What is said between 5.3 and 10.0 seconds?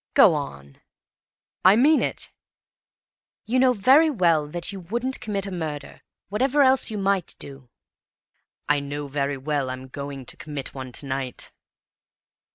a murder, whatever else you might do." "I know very well I'm